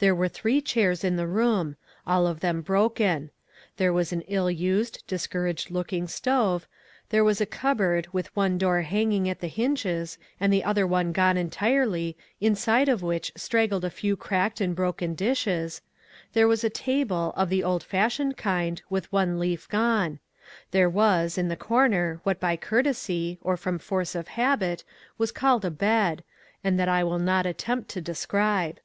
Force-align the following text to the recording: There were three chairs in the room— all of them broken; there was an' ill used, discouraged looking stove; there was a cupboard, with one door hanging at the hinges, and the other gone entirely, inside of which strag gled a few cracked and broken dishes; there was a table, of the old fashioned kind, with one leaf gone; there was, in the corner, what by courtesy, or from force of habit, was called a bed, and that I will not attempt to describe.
There 0.00 0.14
were 0.14 0.28
three 0.28 0.60
chairs 0.60 1.02
in 1.02 1.16
the 1.16 1.26
room— 1.26 1.76
all 2.06 2.26
of 2.26 2.40
them 2.40 2.60
broken; 2.60 3.30
there 3.78 3.90
was 3.90 4.12
an' 4.12 4.20
ill 4.28 4.50
used, 4.50 5.02
discouraged 5.06 5.70
looking 5.70 6.06
stove; 6.08 6.66
there 7.08 7.24
was 7.24 7.40
a 7.40 7.46
cupboard, 7.46 8.06
with 8.12 8.36
one 8.36 8.58
door 8.58 8.82
hanging 8.82 9.30
at 9.30 9.40
the 9.40 9.46
hinges, 9.48 10.18
and 10.38 10.52
the 10.52 10.62
other 10.62 10.86
gone 10.86 11.38
entirely, 11.38 12.18
inside 12.38 12.90
of 12.90 13.00
which 13.02 13.32
strag 13.32 13.70
gled 13.70 13.82
a 13.82 13.88
few 13.88 14.14
cracked 14.14 14.60
and 14.60 14.76
broken 14.76 15.14
dishes; 15.14 15.80
there 16.34 16.46
was 16.46 16.62
a 16.62 16.68
table, 16.68 17.32
of 17.34 17.48
the 17.48 17.64
old 17.64 17.82
fashioned 17.82 18.36
kind, 18.36 18.82
with 18.90 19.10
one 19.10 19.38
leaf 19.38 19.66
gone; 19.70 20.18
there 20.72 20.90
was, 20.90 21.38
in 21.38 21.48
the 21.48 21.56
corner, 21.56 22.20
what 22.24 22.38
by 22.38 22.58
courtesy, 22.58 23.38
or 23.40 23.56
from 23.56 23.78
force 23.78 24.14
of 24.14 24.28
habit, 24.36 24.84
was 25.16 25.32
called 25.32 25.64
a 25.64 25.70
bed, 25.70 26.22
and 26.62 26.78
that 26.78 26.90
I 26.90 27.02
will 27.02 27.18
not 27.18 27.46
attempt 27.46 27.88
to 27.92 28.02
describe. 28.02 28.78